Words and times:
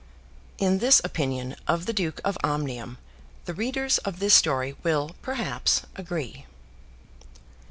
In 0.57 0.79
this 0.79 0.99
opinion 1.03 1.55
of 1.67 1.85
the 1.85 1.93
Duke 1.93 2.21
of 2.25 2.35
Omnium, 2.43 2.97
the 3.45 3.53
readers 3.53 3.99
of 3.99 4.17
this 4.17 4.33
story 4.33 4.75
will 4.81 5.15
perhaps 5.21 5.83
agree. 5.95 6.47